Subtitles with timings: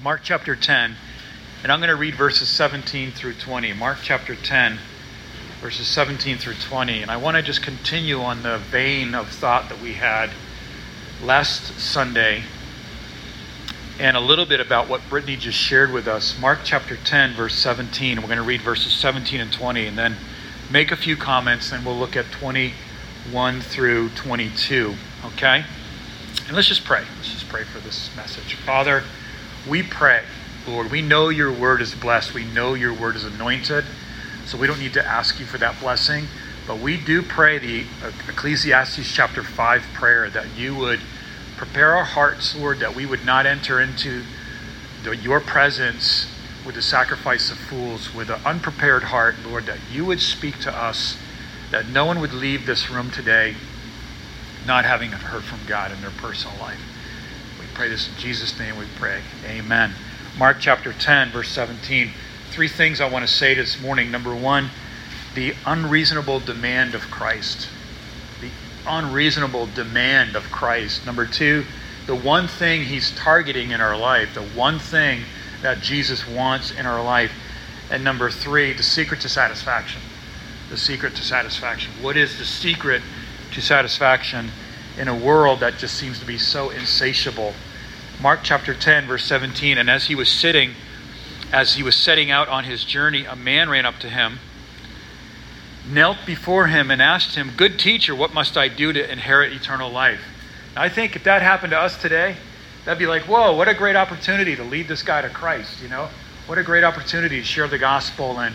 [0.00, 0.96] Mark chapter 10,
[1.62, 3.72] and I'm going to read verses 17 through 20.
[3.74, 4.78] Mark chapter 10,
[5.60, 7.02] verses 17 through 20.
[7.02, 10.30] And I want to just continue on the vein of thought that we had
[11.22, 12.42] last Sunday
[14.00, 16.36] and a little bit about what Brittany just shared with us.
[16.40, 18.20] Mark chapter 10, verse 17.
[18.20, 20.16] We're going to read verses 17 and 20 and then
[20.70, 24.94] make a few comments, and we'll look at 21 through 22.
[25.26, 25.64] Okay?
[26.48, 27.04] And let's just pray.
[27.16, 28.54] Let's just pray for this message.
[28.54, 29.04] Father,
[29.68, 30.22] we pray,
[30.66, 32.34] Lord, we know your word is blessed.
[32.34, 33.84] We know your word is anointed.
[34.46, 36.26] So we don't need to ask you for that blessing.
[36.66, 37.86] But we do pray the
[38.28, 41.00] Ecclesiastes chapter 5 prayer that you would
[41.56, 44.22] prepare our hearts, Lord, that we would not enter into
[45.02, 46.28] the, your presence
[46.64, 50.76] with the sacrifice of fools, with an unprepared heart, Lord, that you would speak to
[50.76, 51.18] us,
[51.70, 53.56] that no one would leave this room today
[54.66, 56.91] not having heard from God in their personal life.
[57.74, 59.22] Pray this in Jesus' name, we pray.
[59.46, 59.94] Amen.
[60.38, 62.10] Mark chapter 10, verse 17.
[62.50, 64.10] Three things I want to say this morning.
[64.10, 64.68] Number one,
[65.34, 67.68] the unreasonable demand of Christ.
[68.42, 68.50] The
[68.86, 71.06] unreasonable demand of Christ.
[71.06, 71.64] Number two,
[72.06, 75.22] the one thing he's targeting in our life, the one thing
[75.62, 77.32] that Jesus wants in our life.
[77.90, 80.02] And number three, the secret to satisfaction.
[80.68, 81.92] The secret to satisfaction.
[82.02, 83.00] What is the secret
[83.52, 84.50] to satisfaction
[84.98, 87.54] in a world that just seems to be so insatiable?
[88.20, 89.78] Mark chapter 10, verse 17.
[89.78, 90.72] And as he was sitting,
[91.52, 94.38] as he was setting out on his journey, a man ran up to him,
[95.88, 99.90] knelt before him, and asked him, Good teacher, what must I do to inherit eternal
[99.90, 100.20] life?
[100.76, 102.36] I think if that happened to us today,
[102.84, 105.88] that'd be like, whoa, what a great opportunity to lead this guy to Christ, you
[105.88, 106.08] know?
[106.46, 108.54] What a great opportunity to share the gospel and,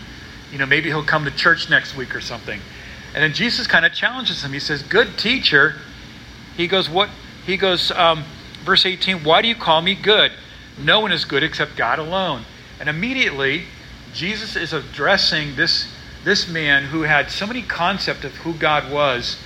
[0.52, 2.60] you know, maybe he'll come to church next week or something.
[3.14, 4.52] And then Jesus kind of challenges him.
[4.52, 5.76] He says, Good teacher.
[6.58, 7.08] He goes, What?
[7.46, 8.24] He goes, um,
[8.64, 10.32] verse 18, Why do you call me good?
[10.76, 12.44] No one is good except God alone.
[12.78, 13.64] And immediately,
[14.12, 15.90] Jesus is addressing this,
[16.24, 19.38] this man who had so many concepts of who God was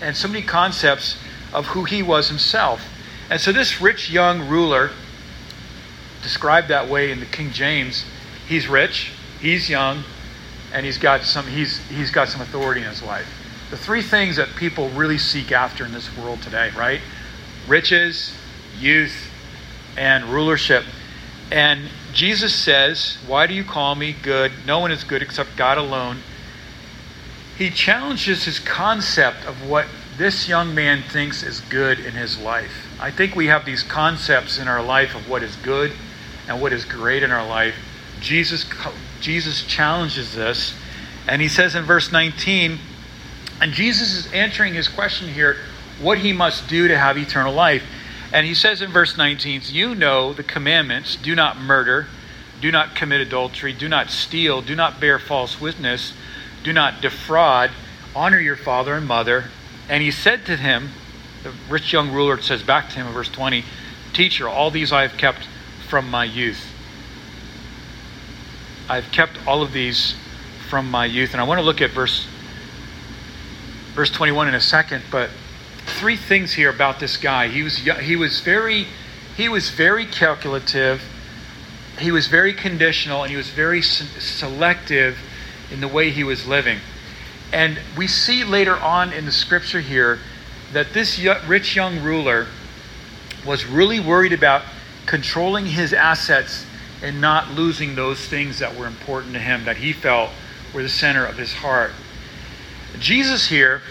[0.00, 1.16] and so many concepts
[1.52, 2.86] of who he was himself.
[3.30, 4.90] And so this rich young ruler,
[6.22, 8.04] described that way in the King James,
[8.46, 10.04] he's rich, he's young,
[10.74, 13.37] and he's got some he's he's got some authority in his life.
[13.70, 17.00] The three things that people really seek after in this world today, right?
[17.66, 18.34] Riches,
[18.78, 19.30] youth,
[19.96, 20.84] and rulership.
[21.50, 24.52] And Jesus says, Why do you call me good?
[24.66, 26.18] No one is good except God alone.
[27.56, 29.86] He challenges his concept of what
[30.16, 32.88] this young man thinks is good in his life.
[33.00, 35.92] I think we have these concepts in our life of what is good
[36.48, 37.74] and what is great in our life.
[38.20, 38.64] Jesus,
[39.20, 40.74] Jesus challenges this,
[41.28, 42.78] and he says in verse 19,
[43.60, 45.56] and Jesus is answering his question here
[46.00, 47.82] what he must do to have eternal life.
[48.32, 52.06] And he says in verse 19, You know the commandments do not murder,
[52.60, 56.12] do not commit adultery, do not steal, do not bear false witness,
[56.62, 57.70] do not defraud,
[58.14, 59.46] honor your father and mother.
[59.88, 60.90] And he said to him,
[61.42, 63.64] the rich young ruler says back to him in verse 20,
[64.12, 65.48] Teacher, all these I have kept
[65.88, 66.72] from my youth.
[68.88, 70.14] I've kept all of these
[70.68, 71.32] from my youth.
[71.32, 72.26] And I want to look at verse
[73.98, 75.28] verse 21 in a second, but
[75.84, 77.48] three things here about this guy.
[77.48, 78.86] He was he was very
[79.36, 81.02] he was very calculative.
[81.98, 85.18] He was very conditional and he was very selective
[85.72, 86.78] in the way he was living.
[87.52, 90.20] And we see later on in the scripture here
[90.72, 92.46] that this rich young ruler
[93.44, 94.62] was really worried about
[95.06, 96.64] controlling his assets
[97.02, 100.30] and not losing those things that were important to him that he felt
[100.72, 101.90] were the center of his heart.
[102.98, 103.82] Jesus here,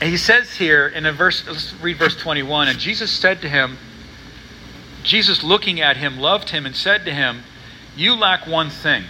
[0.00, 3.78] he says here in a verse, let's read verse 21, and Jesus said to him,
[5.02, 7.42] Jesus looking at him loved him and said to him,
[7.96, 9.04] You lack one thing.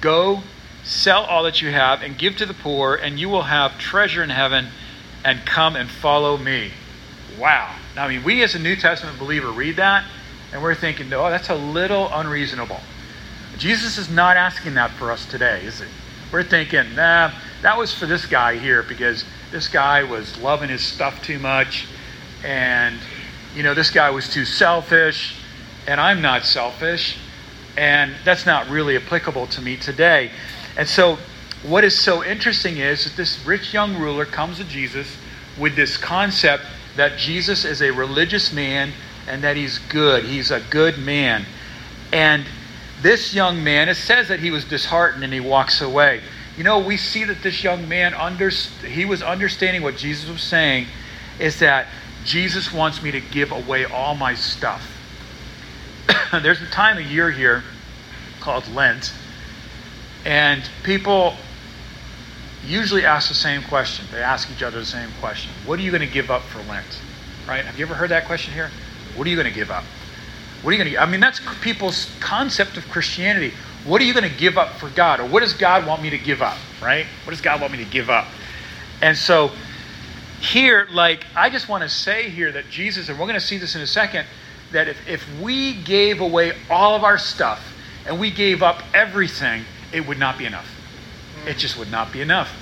[0.00, 0.42] Go,
[0.84, 4.22] sell all that you have and give to the poor, and you will have treasure
[4.22, 4.68] in heaven
[5.24, 6.70] and come and follow me.
[7.38, 7.74] Wow.
[7.96, 10.04] Now, I mean, we as a New Testament believer read that
[10.52, 12.80] and we're thinking, oh, that's a little unreasonable.
[13.58, 15.88] Jesus is not asking that for us today, is it?
[16.32, 17.32] We're thinking, nah,
[17.62, 21.86] that was for this guy here because this guy was loving his stuff too much
[22.44, 22.96] and,
[23.54, 25.34] you know, this guy was too selfish
[25.86, 27.16] and I'm not selfish
[27.76, 30.30] and that's not really applicable to me today.
[30.76, 31.18] And so
[31.64, 35.16] what is so interesting is that this rich young ruler comes to Jesus
[35.58, 36.64] with this concept
[36.96, 38.92] that Jesus is a religious man
[39.26, 40.24] and that he's good.
[40.24, 41.44] He's a good man.
[42.12, 42.44] And
[43.02, 46.20] this young man, it says that he was disheartened and he walks away.
[46.58, 50.42] You know, we see that this young man, under, he was understanding what Jesus was
[50.42, 50.88] saying,
[51.38, 51.86] is that
[52.24, 54.84] Jesus wants me to give away all my stuff.
[56.32, 57.62] there's a time of year here
[58.40, 59.12] called Lent,
[60.24, 61.36] and people
[62.66, 64.06] usually ask the same question.
[64.10, 66.60] They ask each other the same question What are you going to give up for
[66.64, 67.00] Lent?
[67.46, 67.64] Right?
[67.64, 68.72] Have you ever heard that question here?
[69.14, 69.84] What are you going to give up?
[70.62, 73.52] What are you going to I mean, that's people's concept of Christianity.
[73.84, 75.20] What are you going to give up for God?
[75.20, 76.58] Or what does God want me to give up?
[76.82, 77.06] Right?
[77.24, 78.26] What does God want me to give up?
[79.00, 79.50] And so,
[80.40, 83.58] here, like, I just want to say here that Jesus, and we're going to see
[83.58, 84.26] this in a second,
[84.72, 87.74] that if, if we gave away all of our stuff
[88.06, 90.68] and we gave up everything, it would not be enough.
[91.46, 92.52] It just would not be enough.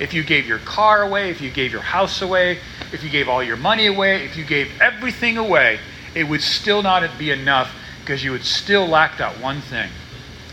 [0.00, 2.58] If you gave your car away, if you gave your house away,
[2.92, 5.78] if you gave all your money away, if you gave everything away,
[6.14, 9.90] it would still not be enough because you would still lack that one thing.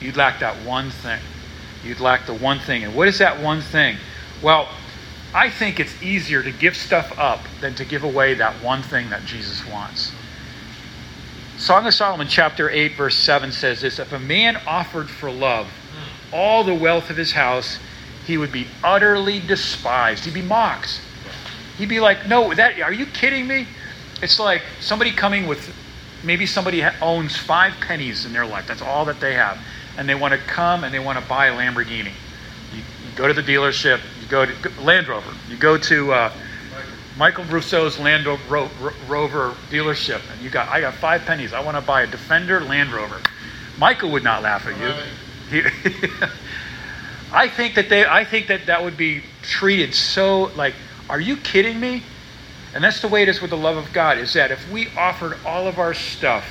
[0.01, 1.19] You'd lack that one thing.
[1.83, 2.83] You'd lack the one thing.
[2.83, 3.97] And what is that one thing?
[4.41, 4.69] Well,
[5.33, 9.09] I think it's easier to give stuff up than to give away that one thing
[9.09, 10.11] that Jesus wants.
[11.57, 15.67] Song of Solomon, chapter 8, verse 7 says this If a man offered for love
[16.31, 17.79] all the wealth of his house,
[18.25, 20.25] he would be utterly despised.
[20.25, 21.01] He'd be mocked.
[21.77, 23.67] He'd be like, No, that are you kidding me?
[24.21, 25.73] It's like somebody coming with
[26.23, 28.67] maybe somebody owns five pennies in their life.
[28.67, 29.57] That's all that they have.
[29.97, 32.11] And they want to come and they want to buy a Lamborghini.
[32.73, 36.31] You, you go to the dealership, you go to Land Rover, you go to uh,
[37.17, 41.51] Michael Rousseau's Land Rover dealership, and you got, I got five pennies.
[41.51, 43.19] I want to buy a Defender Land Rover.
[43.77, 45.61] Michael would not laugh at you.
[45.61, 45.69] He,
[47.31, 50.75] I think that they, I think that that would be treated so like,
[51.09, 52.03] are you kidding me?
[52.73, 54.17] And that's the way it is with the love of God.
[54.17, 56.45] Is that if we offered all of our stuff,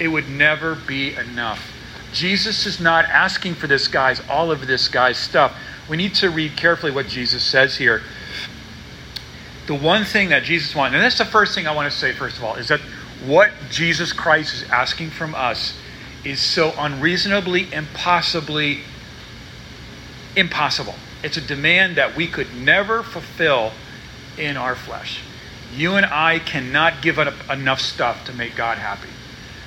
[0.00, 1.72] it would never be enough.
[2.12, 5.56] Jesus is not asking for this guy's all of this guy's stuff.
[5.88, 8.02] We need to read carefully what Jesus says here
[9.70, 12.10] the one thing that Jesus wants, and that's the first thing I want to say,
[12.10, 12.80] first of all, is that
[13.24, 15.76] what Jesus Christ is asking from us
[16.24, 18.80] is so unreasonably, impossibly
[20.34, 20.96] impossible.
[21.22, 23.70] It's a demand that we could never fulfill
[24.36, 25.20] in our flesh.
[25.74, 29.08] You and I cannot give up enough stuff to make God happy.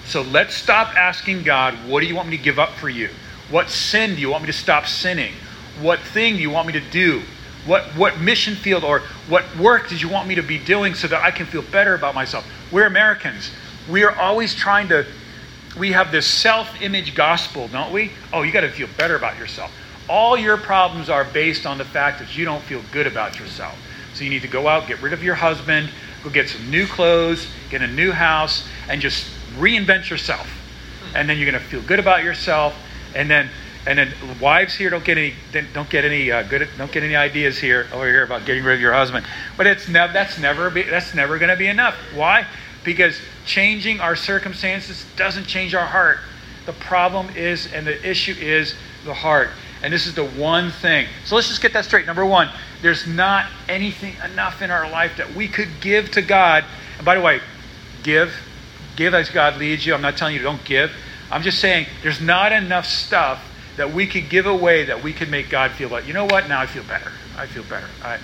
[0.05, 3.09] So let's stop asking God, what do you want me to give up for you?
[3.49, 5.33] What sin do you want me to stop sinning?
[5.79, 7.21] What thing do you want me to do?
[7.65, 11.07] What, what mission field or what work did you want me to be doing so
[11.07, 12.45] that I can feel better about myself?
[12.71, 13.51] We're Americans.
[13.89, 15.05] We are always trying to,
[15.77, 18.11] we have this self image gospel, don't we?
[18.33, 19.71] Oh, you got to feel better about yourself.
[20.09, 23.77] All your problems are based on the fact that you don't feel good about yourself.
[24.13, 25.89] So you need to go out, get rid of your husband,
[26.23, 29.25] go get some new clothes, get a new house, and just
[29.57, 30.47] reinvent yourself.
[31.15, 32.75] And then you're going to feel good about yourself.
[33.15, 33.49] And then
[33.85, 35.33] and then wives here don't get any
[35.73, 38.75] don't get any uh, good don't get any ideas here over here about getting rid
[38.75, 39.25] of your husband.
[39.57, 41.95] But it's never that's never be, that's never going to be enough.
[42.15, 42.47] Why?
[42.83, 46.19] Because changing our circumstances doesn't change our heart.
[46.65, 49.49] The problem is and the issue is the heart.
[49.83, 51.07] And this is the one thing.
[51.25, 52.05] So let's just get that straight.
[52.05, 52.49] Number 1,
[52.81, 56.63] there's not anything enough in our life that we could give to God.
[56.97, 57.41] And by the way,
[58.01, 58.33] give
[58.95, 59.93] give as God leads you.
[59.93, 60.91] I'm not telling you don't give.
[61.31, 63.43] I'm just saying there's not enough stuff
[63.77, 66.47] that we could give away that we could make God feel like, you know what?
[66.47, 67.11] Now I feel better.
[67.37, 67.87] I feel better.
[68.03, 68.19] I,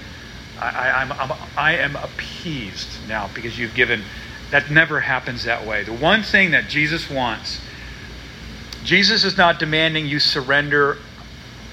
[0.60, 4.04] I, I'm, I'm, I am appeased now because you've given.
[4.52, 5.84] That never happens that way.
[5.84, 7.62] The one thing that Jesus wants,
[8.84, 10.98] Jesus is not demanding you surrender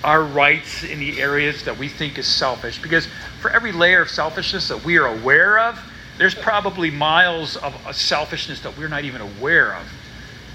[0.04, 2.80] our rights in the areas that we think is selfish.
[2.80, 3.08] Because
[3.40, 5.78] for every layer of selfishness that we are aware of,
[6.18, 9.84] there's probably miles of selfishness that we're not even aware of.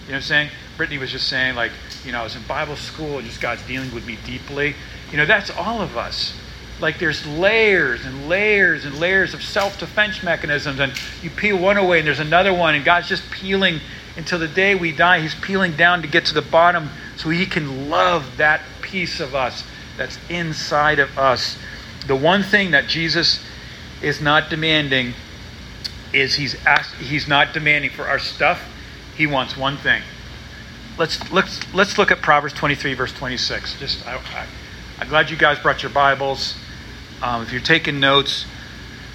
[0.05, 0.49] You know what I'm saying?
[0.77, 1.71] Brittany was just saying, like,
[2.03, 4.75] you know, I was in Bible school and just God's dealing with me deeply.
[5.11, 6.33] You know, that's all of us.
[6.79, 11.77] Like there's layers and layers and layers of self defense mechanisms, and you peel one
[11.77, 13.79] away and there's another one, and God's just peeling
[14.17, 15.19] until the day we die.
[15.19, 19.33] He's peeling down to get to the bottom so He can love that piece of
[19.33, 19.63] us
[19.97, 21.57] that's inside of us.
[22.07, 23.43] The one thing that Jesus
[24.01, 25.13] is not demanding
[26.13, 28.61] is He's, asked, he's not demanding for our stuff.
[29.15, 30.01] He wants one thing
[30.97, 33.79] let's let's let's look at Proverbs 23 verse 26.
[33.79, 34.19] Just I,
[34.99, 36.55] am glad you guys brought your Bibles.
[37.21, 38.45] Um, if you're taking notes,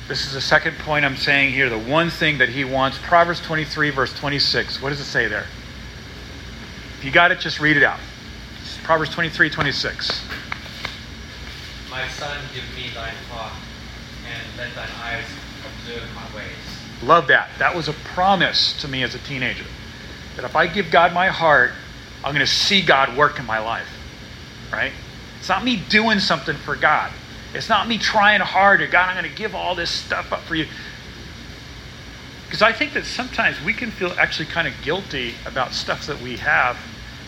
[0.09, 1.69] this is the second point I'm saying here.
[1.69, 2.99] The one thing that he wants.
[2.99, 4.83] Proverbs 23 verse 26.
[4.83, 5.47] What does it say there?
[6.99, 8.01] If you got it, just read it out.
[8.87, 10.23] Proverbs 23 26.
[11.91, 13.51] My son, give me thine talk,
[14.29, 15.25] and let thine eyes
[15.67, 16.55] observe my ways.
[17.03, 17.49] Love that.
[17.59, 19.65] That was a promise to me as a teenager
[20.37, 21.73] that if I give God my heart,
[22.23, 23.89] I'm going to see God work in my life.
[24.73, 24.93] Right?
[25.41, 27.11] It's not me doing something for God.
[27.55, 28.85] It's not me trying harder.
[28.85, 30.69] Oh, God, I'm going to give all this stuff up for you.
[32.45, 36.21] Because I think that sometimes we can feel actually kind of guilty about stuff that
[36.21, 36.79] we have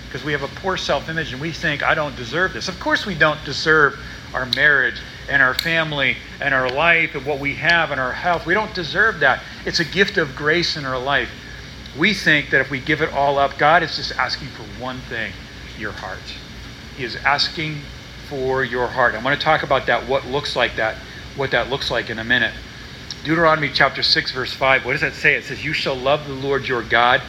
[0.09, 2.69] because we have a poor self image and we think, I don't deserve this.
[2.69, 3.99] Of course, we don't deserve
[4.33, 8.47] our marriage and our family and our life and what we have and our health.
[8.47, 9.43] We don't deserve that.
[9.67, 11.31] It's a gift of grace in our life.
[11.99, 14.99] We think that if we give it all up, God is just asking for one
[15.01, 15.33] thing
[15.79, 16.19] your heart.
[16.97, 17.81] He is asking
[18.29, 19.15] for your heart.
[19.15, 20.97] I'm going to talk about that, what looks like that,
[21.37, 22.55] what that looks like in a minute.
[23.25, 25.35] Deuteronomy chapter 6, verse 5, what does that say?
[25.35, 27.21] It says, You shall love the Lord your God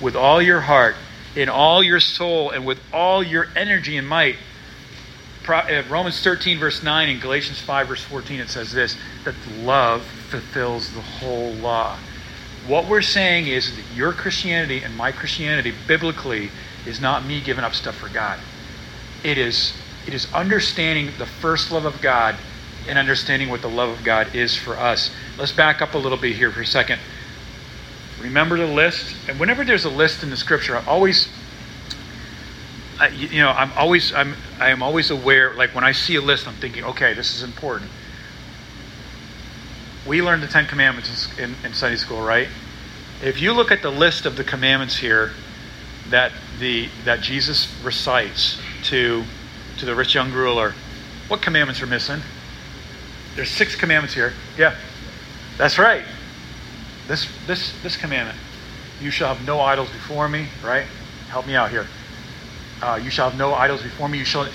[0.00, 0.96] with all your heart,
[1.36, 4.36] in all your soul, and with all your energy and might.
[5.46, 10.02] Uh, Romans 13, verse 9, and Galatians 5, verse 14, it says this that love
[10.02, 11.98] fulfills the whole law.
[12.66, 16.50] What we're saying is that your Christianity and my Christianity, biblically,
[16.86, 18.38] is not me giving up stuff for God.
[19.22, 19.74] It is,
[20.06, 22.36] it is understanding the first love of God
[22.88, 25.10] and understanding what the love of God is for us.
[25.38, 27.00] Let's back up a little bit here for a second.
[28.24, 31.28] Remember the list, and whenever there's a list in the Scripture, I always,
[32.98, 35.52] I, you know, I'm always, I'm, I am always aware.
[35.52, 37.90] Like when I see a list, I'm thinking, okay, this is important.
[40.06, 42.48] We learned the Ten Commandments in, in Sunday school, right?
[43.22, 45.32] If you look at the list of the commandments here
[46.08, 49.24] that the that Jesus recites to
[49.78, 50.74] to the rich young ruler,
[51.28, 52.22] what commandments are missing?
[53.36, 54.32] There's six commandments here.
[54.56, 54.76] Yeah,
[55.58, 56.04] that's right.
[57.06, 58.38] This this this commandment:
[58.98, 60.50] you shall have no idols before me.
[60.62, 60.86] Right?
[61.28, 61.88] Help me out here.
[62.80, 64.18] Uh, you shall have no idols before me.
[64.18, 64.48] You shall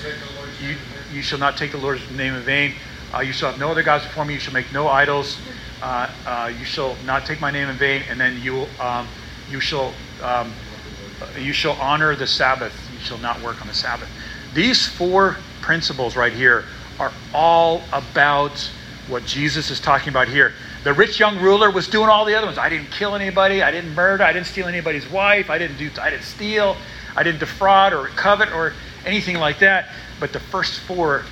[0.60, 0.78] you,
[1.10, 2.76] you shall not take the Lord's name in vain.
[3.14, 4.34] Uh, you shall have no other gods before me.
[4.36, 5.42] You shall make no idols.
[5.82, 8.04] Uh, uh you shall not take my name in vain.
[8.10, 9.10] And then you um,
[9.48, 10.56] you shall um,
[11.38, 12.90] you shall honor the Sabbath.
[12.90, 14.10] You shall not work on the Sabbath.
[14.52, 16.66] These four principles right here
[17.00, 18.72] are all about
[19.08, 20.54] what Jesus is talking about here.
[20.84, 22.58] The rich young ruler was doing all the other ones.
[22.58, 23.62] I didn't kill anybody.
[23.62, 24.24] I didn't murder.
[24.24, 25.50] I didn't steal anybody's wife.
[25.50, 25.90] I didn't do.
[26.02, 26.78] I didn't steal.
[27.16, 28.74] I didn't defraud or covet or
[29.06, 29.90] anything like that.
[30.20, 31.26] But the first four,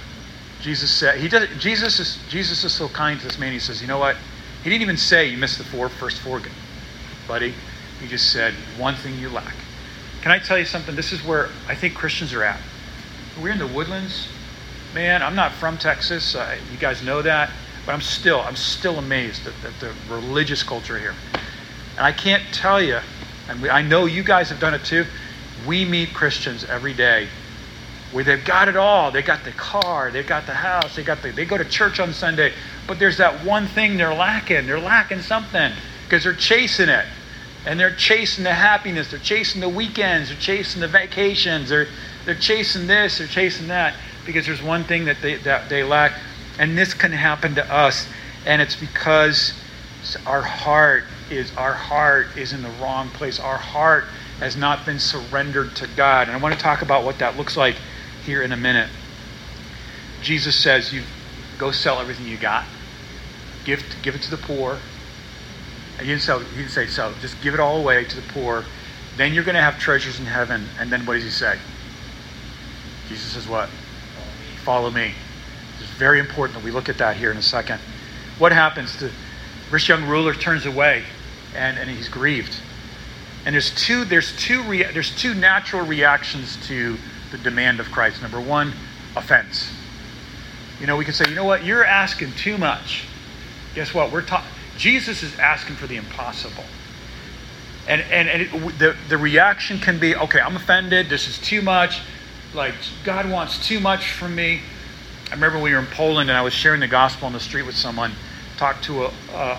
[0.62, 1.20] Jesus said.
[1.20, 1.48] He does.
[1.60, 2.20] Jesus is.
[2.30, 3.54] Jesus is so kind to this man.
[3.54, 4.18] He says, you know what?
[4.64, 6.42] He didn't even say you missed the four first four,
[7.28, 7.54] buddy.
[8.02, 9.56] He just said one thing you lack.
[10.22, 10.96] Can I tell you something?
[10.96, 12.60] This is where I think Christians are at.
[13.42, 14.28] We're in the woodlands
[14.94, 16.36] man, I'm not from Texas.
[16.36, 17.52] Uh, you guys know that,
[17.88, 21.16] but I'm still, I'm still amazed at, at the religious culture here.
[21.96, 23.00] And I can't tell you,
[23.50, 25.06] and we, I know you guys have done it too.
[25.66, 27.30] We meet Christians every day
[28.12, 29.10] where they've got it all.
[29.10, 32.02] They got the car, they've got the house, they got the, they go to church
[32.02, 32.52] on Sunday,
[32.88, 34.68] but there's that one thing they're lacking.
[34.68, 35.72] They're lacking something
[36.04, 37.06] because they're chasing it.
[37.66, 41.88] And they're chasing the happiness, they're chasing the weekends, they're chasing the vacations, they're
[42.28, 43.94] they're chasing this, they're chasing that
[44.26, 46.12] because there's one thing that they, that they lack.
[46.60, 48.08] And this can happen to us.
[48.46, 49.54] And it's because
[50.26, 53.40] our heart is our heart is in the wrong place.
[53.40, 54.06] Our heart
[54.40, 56.28] has not been surrendered to God.
[56.28, 57.76] And I want to talk about what that looks like
[58.26, 58.90] here in a minute.
[60.22, 61.04] Jesus says, "You
[61.58, 62.66] go sell everything you got,
[63.66, 64.80] give give it to the poor."
[66.00, 67.12] He didn't, sell, he didn't say sell.
[67.22, 68.66] Just give it all away to the poor.
[69.16, 70.68] Then you're going to have treasures in heaven.
[70.80, 71.58] And then what does he say?
[73.10, 73.68] Jesus says what?
[74.68, 75.14] follow me.
[75.80, 77.80] It's very important that we look at that here in a second.
[78.38, 78.98] What happens?
[79.00, 79.12] The
[79.72, 81.04] rich young ruler turns away
[81.56, 82.56] and, and he's grieved.
[83.46, 86.98] And there's two, there's, two rea- there's two natural reactions to
[87.32, 88.22] the demand of Christ.
[88.22, 88.74] Number one,
[89.16, 89.72] offense.
[90.80, 93.06] You know, we can say, you know what, you're asking too much.
[93.74, 94.12] Guess what?
[94.12, 94.46] We're ta-
[94.78, 96.64] Jesus is asking for the impossible.
[97.88, 101.10] And, and, and it, the, the reaction can be, okay, I'm offended.
[101.10, 102.02] This is too much
[102.54, 104.62] like God wants too much from me.
[105.30, 107.64] I remember we were in Poland and I was sharing the gospel on the street
[107.64, 108.14] with someone,
[108.56, 109.12] talked to a,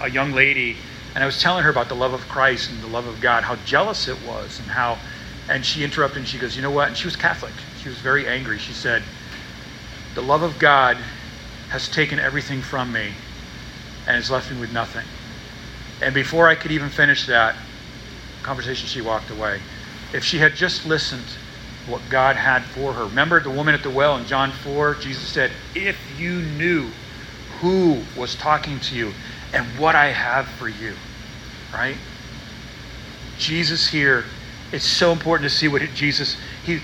[0.02, 0.76] a young lady,
[1.14, 3.44] and I was telling her about the love of Christ and the love of God,
[3.44, 4.98] how jealous it was, and how,
[5.48, 6.88] and she interrupted and she goes, you know what?
[6.88, 7.52] And she was Catholic.
[7.82, 8.58] She was very angry.
[8.58, 9.02] She said,
[10.14, 10.96] the love of God
[11.68, 13.12] has taken everything from me
[14.06, 15.04] and has left me with nothing.
[16.00, 17.56] And before I could even finish that
[18.42, 19.60] conversation, she walked away.
[20.14, 21.26] If she had just listened
[21.88, 23.04] what God had for her.
[23.04, 24.94] Remember the woman at the well in John 4?
[24.96, 26.90] Jesus said, If you knew
[27.60, 29.12] who was talking to you
[29.52, 30.94] and what I have for you,
[31.72, 31.96] right?
[33.38, 34.24] Jesus here,
[34.72, 36.80] it's so important to see what Jesus, he,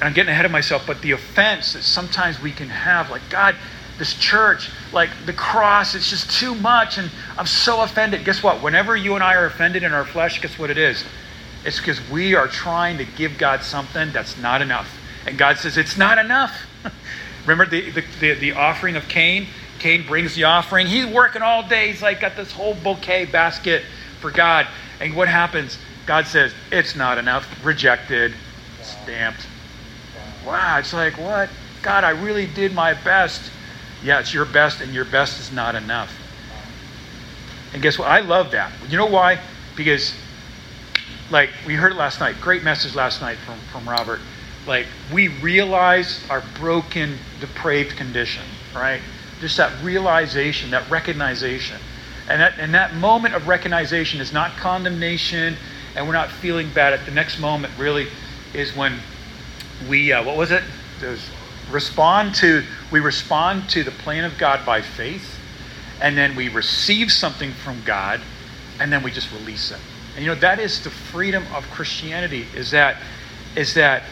[0.00, 3.56] I'm getting ahead of myself, but the offense that sometimes we can have, like, God,
[3.98, 8.24] this church, like the cross, it's just too much, and I'm so offended.
[8.24, 8.62] Guess what?
[8.62, 11.04] Whenever you and I are offended in our flesh, guess what it is?
[11.64, 14.98] It's because we are trying to give God something that's not enough.
[15.26, 16.66] And God says, It's not enough.
[17.46, 19.46] Remember the, the, the, the, offering of Cain?
[19.78, 20.86] Cain brings the offering.
[20.86, 21.88] He's working all day.
[21.88, 23.82] He's like got this whole bouquet basket
[24.20, 24.66] for God.
[25.00, 25.78] And what happens?
[26.06, 27.46] God says, It's not enough.
[27.64, 28.34] Rejected.
[28.82, 29.46] Stamped.
[30.44, 31.48] Wow, it's like, what?
[31.82, 33.50] God, I really did my best.
[34.02, 36.12] Yeah, it's your best, and your best is not enough.
[37.72, 38.08] And guess what?
[38.08, 38.72] I love that.
[38.88, 39.38] You know why?
[39.76, 40.14] Because,
[41.30, 42.36] like, we heard it last night.
[42.40, 44.20] Great message last night from, from Robert.
[44.66, 49.00] Like, we realize our broken, depraved condition, right?
[49.40, 51.78] Just that realization, that recognition.
[52.28, 55.56] And that, and that moment of recognition is not condemnation
[55.96, 58.06] and we're not feeling bad at the next moment, really,
[58.54, 58.98] is when
[59.88, 60.62] we, uh, what was it?
[61.00, 61.20] There's
[61.70, 65.38] respond to, we respond to the plan of God by faith,
[66.00, 68.20] and then we receive something from God,
[68.80, 69.80] and then we just release it.
[70.14, 72.96] And you know, that is the freedom of Christianity, is that,
[73.56, 74.02] is that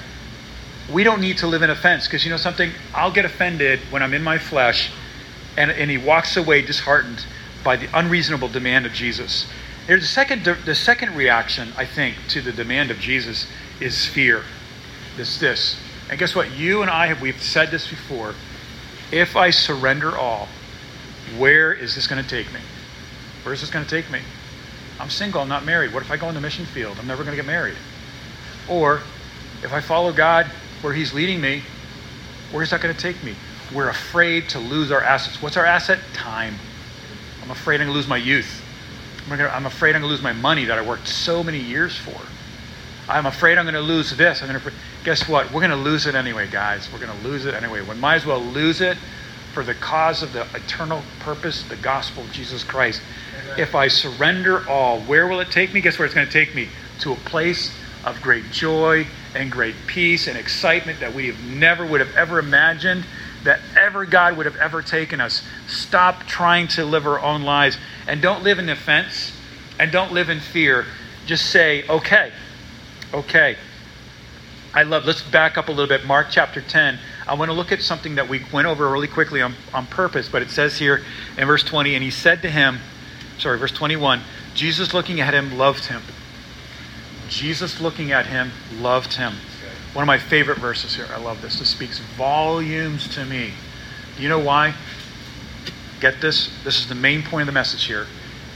[0.92, 2.06] we don't need to live in offense.
[2.06, 2.72] Because you know something?
[2.94, 4.90] I'll get offended when I'm in my flesh,
[5.56, 7.24] and, and he walks away disheartened
[7.62, 9.46] by the unreasonable demand of Jesus.
[9.86, 13.46] Here's the second, the second reaction, I think, to the demand of Jesus
[13.80, 14.44] is fear.
[15.18, 15.76] It's this.
[16.08, 16.50] And guess what?
[16.56, 18.34] You and I have, we've said this before.
[19.12, 20.48] If I surrender all,
[21.38, 22.60] where is this going to take me?
[23.42, 24.20] Where is this going to take me?
[25.00, 25.94] I'm single, I'm not married.
[25.94, 26.96] What if I go in the mission field?
[27.00, 27.76] I'm never going to get married.
[28.68, 29.00] Or
[29.62, 30.46] if I follow God
[30.82, 31.62] where He's leading me,
[32.52, 33.34] where's that going to take me?
[33.74, 35.40] We're afraid to lose our assets.
[35.40, 36.00] What's our asset?
[36.12, 36.54] Time.
[37.42, 38.62] I'm afraid I'm going to lose my youth.
[39.30, 42.20] I'm afraid I'm going to lose my money that I worked so many years for.
[43.08, 44.42] I'm afraid I'm going to lose this.
[44.42, 44.72] I'm going to
[45.04, 45.52] guess what?
[45.52, 46.88] We're going to lose it anyway, guys.
[46.92, 47.80] We're going to lose it anyway.
[47.82, 48.98] We might as well lose it
[49.52, 53.00] for the cause of the eternal purpose, the gospel of Jesus Christ.
[53.58, 55.80] If I surrender all, where will it take me?
[55.80, 56.68] Guess where it's going to take me?
[57.00, 61.86] To a place of great joy and great peace and excitement that we have never
[61.86, 63.04] would have ever imagined
[63.44, 65.42] that ever God would have ever taken us.
[65.66, 69.32] Stop trying to live our own lives and don't live in offense
[69.78, 70.84] and don't live in fear.
[71.26, 72.32] Just say, okay,
[73.14, 73.56] okay.
[74.72, 76.06] I love, let's back up a little bit.
[76.06, 76.98] Mark chapter 10.
[77.26, 80.28] I want to look at something that we went over really quickly on, on purpose,
[80.28, 81.02] but it says here
[81.36, 82.78] in verse 20, and he said to him,
[83.40, 84.20] sorry, verse 21,
[84.54, 86.02] Jesus looking at him loved him.
[87.28, 88.50] Jesus looking at him
[88.80, 89.34] loved him.
[89.92, 91.06] One of my favorite verses here.
[91.12, 91.58] I love this.
[91.58, 93.52] This speaks volumes to me.
[94.16, 94.74] Do you know why?
[96.00, 96.50] Get this.
[96.64, 98.06] This is the main point of the message here.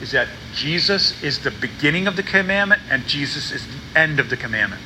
[0.00, 4.30] Is that Jesus is the beginning of the commandment and Jesus is the end of
[4.30, 4.82] the commandment.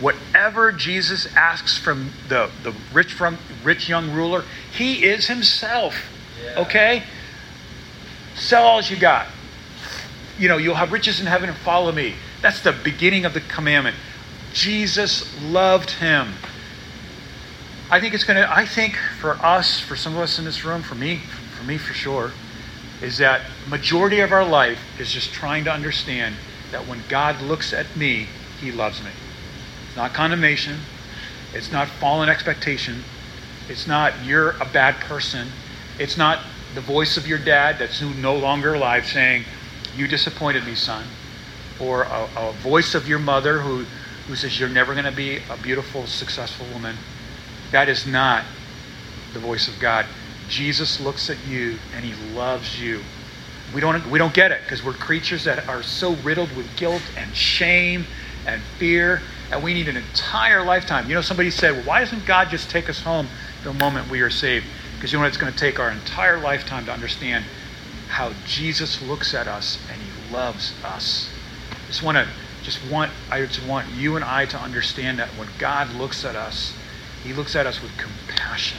[0.00, 4.44] Whatever Jesus asks from the, the rich from rich young ruler,
[4.76, 5.94] he is himself.
[6.42, 6.60] Yeah.
[6.60, 7.02] Okay?
[8.34, 9.26] Sell all you got.
[10.38, 12.14] You know, you'll have riches in heaven and follow me.
[12.40, 13.96] That's the beginning of the commandment.
[14.52, 16.34] Jesus loved him.
[17.90, 20.64] I think it's going to, I think for us, for some of us in this
[20.64, 21.18] room, for me,
[21.56, 22.32] for me for sure,
[23.02, 26.36] is that majority of our life is just trying to understand
[26.70, 28.28] that when God looks at me,
[28.60, 29.10] he loves me.
[29.86, 30.78] It's not condemnation.
[31.52, 33.04] It's not fallen expectation.
[33.68, 35.48] It's not you're a bad person.
[35.98, 36.40] It's not
[36.74, 39.44] the voice of your dad that's no longer alive saying,
[39.96, 41.04] You disappointed me, son.
[41.80, 43.84] Or a, a voice of your mother who
[44.26, 46.96] who says you're never going to be a beautiful, successful woman.
[47.72, 48.44] That is not
[49.32, 50.06] the voice of God.
[50.48, 53.00] Jesus looks at you and he loves you.
[53.74, 57.02] We don't, we don't get it because we're creatures that are so riddled with guilt
[57.16, 58.04] and shame
[58.46, 61.08] and fear, and we need an entire lifetime.
[61.08, 63.28] You know, somebody said, well, why doesn't God just take us home
[63.64, 64.66] the moment we are saved?
[65.02, 65.30] Because you know what?
[65.30, 67.44] It's going to take our entire lifetime to understand
[68.06, 71.28] how Jesus looks at us and he loves us.
[71.88, 72.28] Just want to
[72.62, 76.36] just want I just want you and I to understand that when God looks at
[76.36, 76.72] us,
[77.24, 78.78] He looks at us with compassion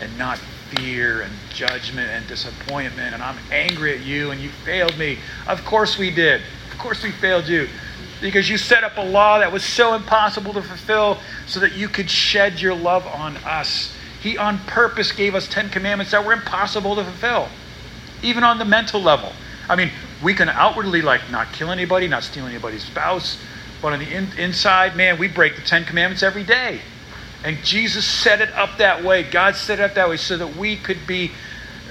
[0.00, 0.38] and not
[0.70, 3.12] fear and judgment and disappointment.
[3.12, 5.18] And I'm angry at you and you failed me.
[5.46, 6.40] Of course we did.
[6.72, 7.68] Of course we failed you.
[8.22, 11.88] Because you set up a law that was so impossible to fulfill so that you
[11.88, 13.93] could shed your love on us.
[14.24, 17.50] He on purpose gave us 10 commandments that were impossible to fulfill,
[18.22, 19.30] even on the mental level.
[19.68, 19.90] I mean,
[20.22, 23.36] we can outwardly like not kill anybody, not steal anybody's spouse,
[23.82, 26.80] but on the in, inside, man, we break the Ten Commandments every day.
[27.44, 29.24] And Jesus set it up that way.
[29.24, 31.30] God set it up that way so that we could be.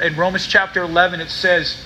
[0.02, 1.86] In Romans chapter 11, it says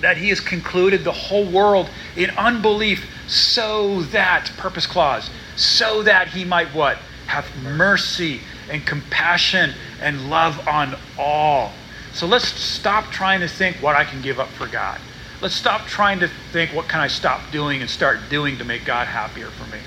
[0.00, 6.26] that He has concluded the whole world in unbelief, so that purpose clause, so that
[6.26, 11.72] He might what have mercy and compassion and love on all.
[12.12, 15.00] So let's stop trying to think what I can give up for God.
[15.40, 18.84] Let's stop trying to think, what can I stop doing and start doing to make
[18.84, 19.80] God happier for me?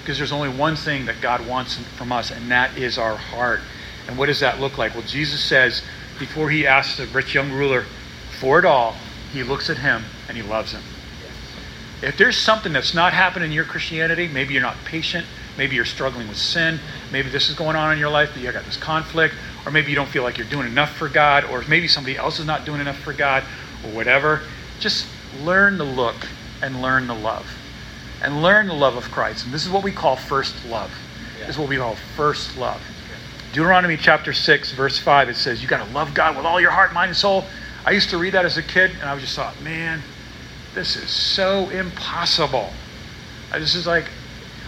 [0.00, 3.60] Because there's only one thing that God wants from us, and that is our heart.
[4.08, 4.94] And what does that look like?
[4.94, 5.82] Well, Jesus says,
[6.18, 7.84] before he asks the rich young ruler
[8.40, 8.96] for it all,
[9.32, 10.82] he looks at him and he loves him.
[12.02, 15.26] If there's something that's not happening in your Christianity, maybe you're not patient,
[15.58, 16.80] maybe you're struggling with sin,
[17.12, 19.34] maybe this is going on in your life, but you got this conflict,
[19.66, 22.38] or maybe you don't feel like you're doing enough for God, or maybe somebody else
[22.38, 23.42] is not doing enough for God,
[23.84, 24.42] or whatever,
[24.80, 25.06] just
[25.42, 26.26] learn to look
[26.62, 27.58] and learn the love.
[28.22, 29.44] And learn the love of Christ.
[29.44, 30.90] And this is what we call first love.
[31.38, 31.46] Yeah.
[31.46, 32.82] This is what we call first love.
[33.52, 36.70] Deuteronomy chapter 6, verse 5, it says, You got to love God with all your
[36.70, 37.44] heart, mind, and soul.
[37.84, 40.02] I used to read that as a kid, and I was just thought, man,
[40.74, 42.70] this is so impossible.
[43.52, 44.04] This is like,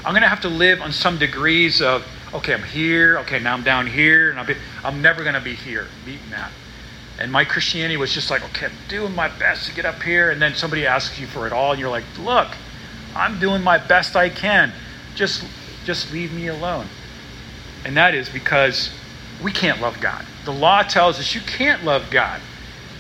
[0.04, 3.54] I'm going to have to live on some degrees of, okay, I'm here, okay, now
[3.54, 6.50] I'm down here, and I'll be, I'm never going to be here, meeting that.
[7.18, 10.30] And my Christianity was just like, okay, I'm doing my best to get up here,
[10.30, 12.48] and then somebody asks you for it all, and you're like, look,
[13.14, 14.72] I'm doing my best I can.
[15.14, 15.44] Just,
[15.84, 16.86] just leave me alone.
[17.84, 18.90] And that is because
[19.42, 20.24] we can't love God.
[20.46, 22.40] The law tells us you can't love God.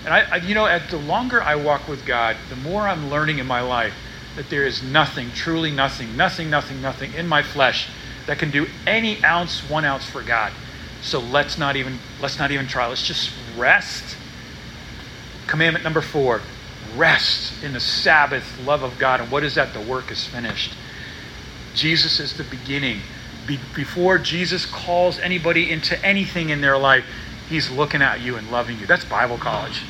[0.04, 3.38] And I, I, you know, the longer I walk with God, the more I'm learning
[3.38, 3.94] in my life
[4.36, 7.88] that there is nothing, truly nothing, nothing, nothing, nothing in my flesh
[8.26, 10.52] that can do any ounce, one ounce for God.
[11.02, 12.86] So let's not even let's not even try.
[12.86, 14.16] Let's just rest.
[15.46, 16.42] Commandment number four:
[16.96, 19.20] rest in the Sabbath love of God.
[19.20, 19.72] And what is that?
[19.72, 20.72] The work is finished.
[21.74, 23.00] Jesus is the beginning.
[23.46, 27.04] Be- before Jesus calls anybody into anything in their life,
[27.48, 28.86] He's looking at you and loving you.
[28.86, 29.82] That's Bible college.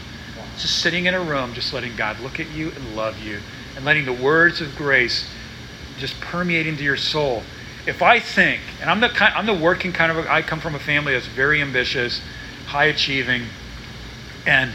[0.59, 3.41] Just sitting in a room, just letting God look at you and love you,
[3.77, 5.27] and letting the words of grace
[5.99, 7.43] just permeate into your soul.
[7.87, 10.75] If I think, and I'm the kind, I'm the working kind of, I come from
[10.75, 12.21] a family that's very ambitious,
[12.67, 13.43] high achieving,
[14.47, 14.71] and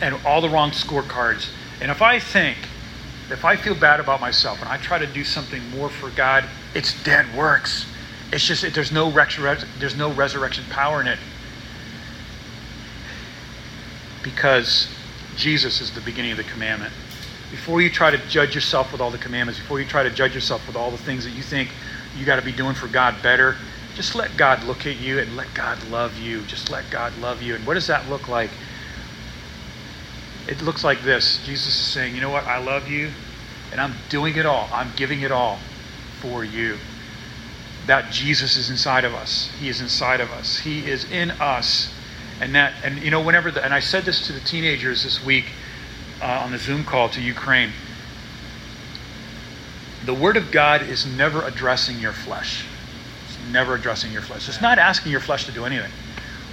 [0.00, 1.48] and all the wrong scorecards.
[1.80, 2.56] And if I think,
[3.30, 6.44] if I feel bad about myself and I try to do something more for God,
[6.74, 7.86] it's dead works.
[8.32, 11.18] It's just it, there's no there's no resurrection power in it
[14.22, 14.88] because
[15.36, 16.92] Jesus is the beginning of the commandment.
[17.50, 20.34] Before you try to judge yourself with all the commandments, before you try to judge
[20.34, 21.70] yourself with all the things that you think
[22.16, 23.56] you got to be doing for God better,
[23.94, 26.42] just let God look at you and let God love you.
[26.42, 27.54] Just let God love you.
[27.54, 28.50] And what does that look like?
[30.46, 32.46] It looks like this Jesus is saying, You know what?
[32.46, 33.12] I love you,
[33.72, 34.68] and I'm doing it all.
[34.72, 35.58] I'm giving it all
[36.20, 36.78] for you.
[37.86, 39.52] That Jesus is inside of us.
[39.58, 40.60] He is inside of us.
[40.60, 41.92] He is in us
[42.40, 45.22] and that and you know whenever the, and i said this to the teenagers this
[45.22, 45.52] week
[46.20, 47.70] uh, on the zoom call to ukraine.
[50.04, 52.64] The word of god is never addressing your flesh.
[53.26, 54.48] It's never addressing your flesh.
[54.48, 55.90] It's not asking your flesh to do anything.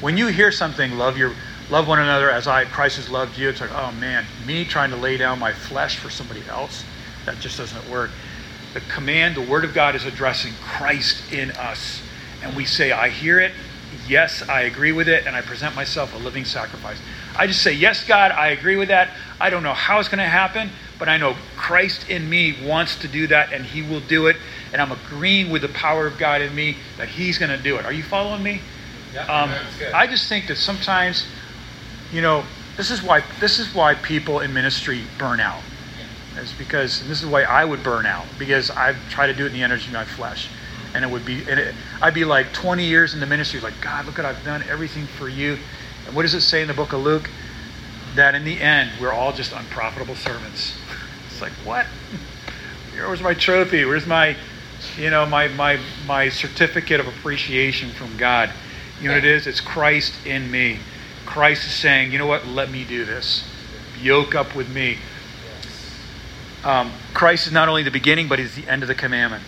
[0.02, 1.34] When you hear something love your
[1.70, 4.90] love one another as i christ has loved you it's like oh man me trying
[4.90, 6.86] to lay down my flesh for somebody else
[7.28, 8.10] that just doesn't work.
[8.74, 12.02] The command the word of god is addressing christ in us.
[12.42, 13.52] And we say i hear it.
[14.08, 16.98] Yes, I agree with it, and I present myself a living sacrifice.
[17.38, 19.12] I just say, yes, God, I agree with that.
[19.40, 22.98] I don't know how it's going to happen, but I know Christ in me wants
[23.00, 24.38] to do that, and He will do it.
[24.74, 27.78] And I'm agreeing with the power of God in me that He's going to do
[27.78, 27.86] it.
[27.86, 28.62] Are you following me?
[29.14, 29.52] Yeah, Um.
[29.94, 31.26] I just think that sometimes,
[32.12, 32.44] you know,
[32.76, 35.62] this is why this is why people in ministry burn out.
[36.38, 39.44] It's because and this is why I would burn out because I've tried to do
[39.44, 40.50] it in the energy of my flesh,
[40.94, 43.82] and it would be and it, I'd be like 20 years in the ministry, like
[43.82, 45.58] God, look what I've done, everything for you.
[46.08, 47.30] And what does it say in the book of Luke?
[48.16, 50.78] That in the end we're all just unprofitable servants.
[51.30, 51.86] It's like what?
[52.96, 53.86] Where's my trophy?
[53.86, 54.36] Where's my,
[54.98, 58.50] you know, my my my certificate of appreciation from God?
[59.00, 59.46] You know what it is?
[59.46, 60.80] It's Christ in me.
[61.28, 62.48] Christ is saying, you know what?
[62.48, 63.44] Let me do this.
[64.02, 64.98] Yoke up with me.
[66.64, 69.44] Um, Christ is not only the beginning, but he's the end of the commandment.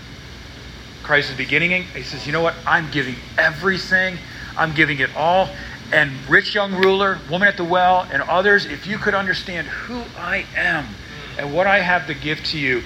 [1.01, 1.71] Christ is beginning.
[1.83, 2.53] He says, you know what?
[2.67, 4.19] I'm giving everything.
[4.55, 5.49] I'm giving it all.
[5.91, 10.03] And rich young ruler, woman at the well, and others, if you could understand who
[10.17, 10.95] I am
[11.37, 12.83] and what I have to give to you,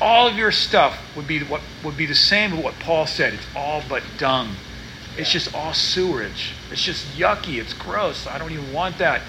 [0.00, 3.34] all of your stuff would be what would be the same as what Paul said.
[3.34, 4.56] It's all but dung.
[5.16, 6.52] It's just all sewerage.
[6.70, 7.60] It's just yucky.
[7.60, 8.26] It's gross.
[8.26, 9.22] I don't even want that.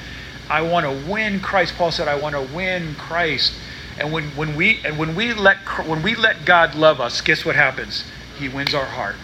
[0.49, 1.75] I want to win Christ.
[1.75, 3.53] Paul said, I want to win Christ.
[3.99, 5.57] And when, when we and when we let
[5.87, 8.03] when we let God love us, guess what happens?
[8.39, 9.15] He wins our heart.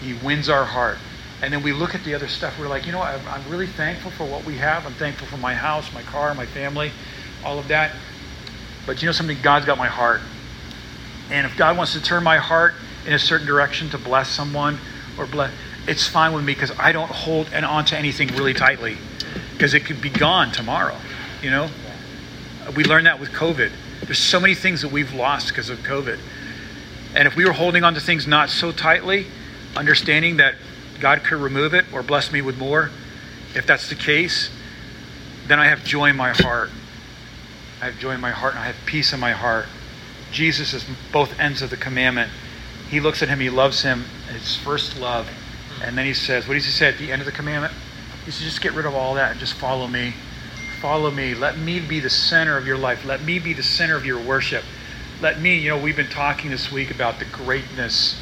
[0.00, 0.98] He wins our heart.
[1.42, 2.58] And then we look at the other stuff.
[2.58, 3.02] We're like, you know?
[3.02, 4.86] I'm, I'm really thankful for what we have.
[4.86, 6.92] I'm thankful for my house, my car, my family,
[7.44, 7.90] all of that.
[8.86, 9.36] But you know something?
[9.42, 10.20] God's got my heart.
[11.30, 12.74] And if God wants to turn my heart
[13.06, 14.78] in a certain direction to bless someone
[15.18, 15.52] or bless,
[15.88, 18.96] it's fine with me because I don't hold and on to anything really tightly
[19.52, 20.96] because it could be gone tomorrow.
[21.42, 21.68] You know,
[22.76, 23.70] we learned that with COVID.
[24.02, 26.18] There's so many things that we've lost because of COVID.
[27.14, 29.26] And if we were holding on to things not so tightly,
[29.76, 30.54] understanding that
[31.02, 32.88] God could remove it or bless me with more,
[33.56, 34.50] if that's the case,
[35.48, 36.70] then I have joy in my heart.
[37.80, 39.66] I have joy in my heart and I have peace in my heart.
[40.30, 42.30] Jesus is both ends of the commandment.
[42.88, 45.28] He looks at him, he loves him, his first love.
[45.82, 47.74] And then he says, What does he say at the end of the commandment?
[48.24, 50.14] He says, Just get rid of all that and just follow me.
[50.80, 51.34] Follow me.
[51.34, 53.04] Let me be the center of your life.
[53.04, 54.62] Let me be the center of your worship.
[55.20, 58.21] Let me, you know, we've been talking this week about the greatness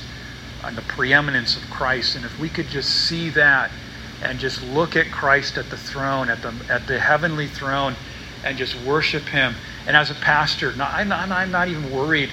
[0.64, 2.16] and the preeminence of Christ.
[2.16, 3.70] And if we could just see that
[4.22, 7.94] and just look at Christ at the throne, at the, at the heavenly throne,
[8.44, 9.54] and just worship Him.
[9.86, 12.30] And as a pastor, not, I'm, not, I'm not even worried.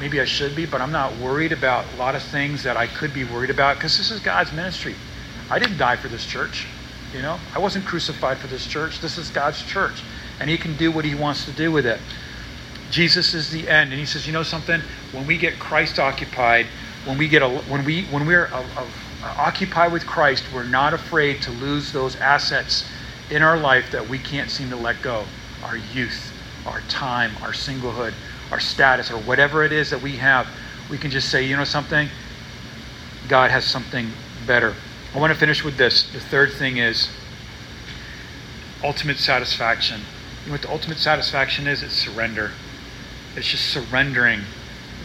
[0.00, 2.86] Maybe I should be, but I'm not worried about a lot of things that I
[2.86, 4.94] could be worried about because this is God's ministry.
[5.50, 6.66] I didn't die for this church.
[7.14, 9.00] You know, I wasn't crucified for this church.
[9.00, 10.02] This is God's church,
[10.40, 12.00] and He can do what He wants to do with it.
[12.90, 14.80] Jesus is the end, and He says, you know something?
[15.12, 16.66] When we get Christ occupied,
[17.08, 18.86] when we get a, when we when we're a, a,
[19.38, 22.86] occupied with Christ, we're not afraid to lose those assets
[23.30, 25.24] in our life that we can't seem to let go.
[25.64, 26.32] Our youth,
[26.66, 28.12] our time, our singlehood,
[28.52, 30.46] our status, or whatever it is that we have.
[30.90, 32.08] We can just say, you know something?
[33.26, 34.10] God has something
[34.46, 34.74] better.
[35.14, 36.12] I want to finish with this.
[36.12, 37.08] The third thing is
[38.84, 40.02] ultimate satisfaction.
[40.44, 41.82] You know what the ultimate satisfaction is?
[41.82, 42.50] It's surrender.
[43.34, 44.42] It's just surrendering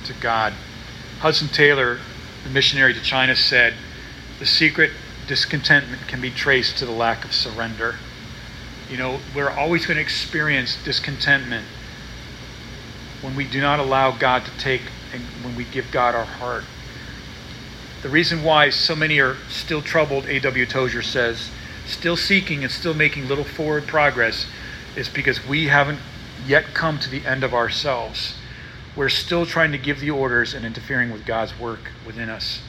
[0.03, 0.53] to God.
[1.23, 1.99] Hudson Taylor,
[2.43, 3.75] the missionary to China, said
[4.39, 4.91] the secret
[5.25, 7.95] discontentment can be traced to the lack of surrender.
[8.91, 11.65] You know, we're always going to experience discontentment
[13.21, 14.81] when we do not allow God to take
[15.13, 16.65] and when we give God our heart.
[18.01, 20.65] The reason why so many are still troubled, A.W.
[20.65, 21.49] Tozer says,
[21.85, 24.45] still seeking and still making little forward progress,
[24.97, 25.99] is because we haven't
[26.45, 28.35] yet come to the end of ourselves.
[28.95, 32.61] We're still trying to give the orders and interfering with God's work within us.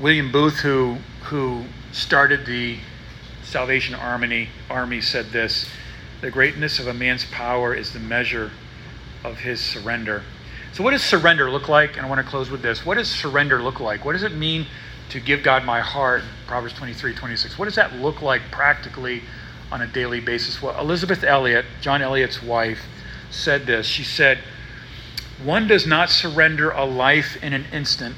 [0.00, 2.78] William Booth, who, who started the
[3.42, 5.68] Salvation Army, Army, said this
[6.22, 8.50] The greatness of a man's power is the measure
[9.22, 10.22] of his surrender.
[10.72, 11.98] So, what does surrender look like?
[11.98, 12.86] And I want to close with this.
[12.86, 14.06] What does surrender look like?
[14.06, 14.66] What does it mean
[15.10, 16.22] to give God my heart?
[16.46, 17.58] Proverbs 23, 26.
[17.58, 19.22] What does that look like practically
[19.70, 20.62] on a daily basis?
[20.62, 22.80] Well, Elisabeth Elliot, John Elliot's wife,
[23.30, 23.86] said this.
[23.86, 24.38] She said,
[25.44, 28.16] One does not surrender a life in an instant.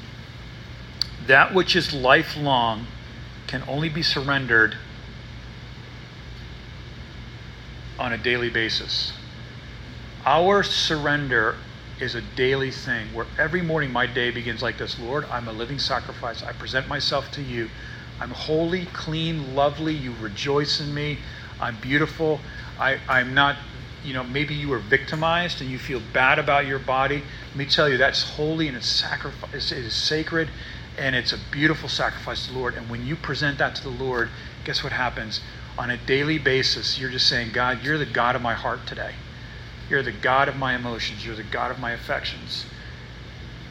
[1.25, 2.87] That which is lifelong
[3.47, 4.75] can only be surrendered
[7.97, 9.13] on a daily basis.
[10.25, 11.55] Our surrender
[11.99, 15.53] is a daily thing where every morning my day begins like this Lord, I'm a
[15.53, 16.43] living sacrifice.
[16.43, 17.69] I present myself to you.
[18.19, 19.93] I'm holy, clean, lovely.
[19.93, 21.19] You rejoice in me.
[21.59, 22.39] I'm beautiful.
[22.79, 23.57] I, I'm not,
[24.03, 27.23] you know, maybe you were victimized and you feel bad about your body.
[27.49, 29.71] Let me tell you, that's holy and it's sacrifice.
[29.71, 30.49] It is sacred
[30.97, 32.75] and it's a beautiful sacrifice to the Lord.
[32.75, 34.29] And when you present that to the Lord,
[34.65, 35.41] guess what happens?
[35.77, 39.13] On a daily basis, you're just saying, God, you're the God of my heart today.
[39.89, 41.25] You're the God of my emotions.
[41.25, 42.65] You're the God of my affections.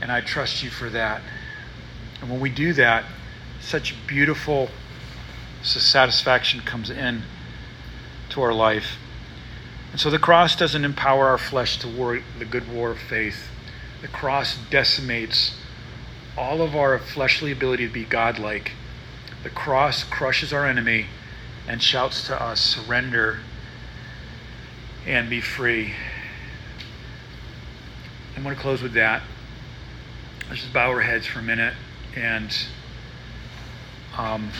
[0.01, 1.23] And I trust you for that.
[2.21, 3.05] And when we do that,
[3.61, 4.69] such beautiful
[5.63, 7.23] satisfaction comes in
[8.31, 8.97] to our life.
[9.93, 13.49] And so the cross doesn't empower our flesh to war the good war of faith.
[14.01, 15.55] The cross decimates
[16.37, 18.73] all of our fleshly ability to be godlike.
[19.43, 21.07] The cross crushes our enemy
[21.69, 23.41] and shouts to us, surrender
[25.07, 25.93] and be free.
[28.37, 29.23] I'm going to close with that.
[30.49, 31.75] Let's just bow our heads for a minute
[32.17, 32.55] and
[34.17, 34.51] um,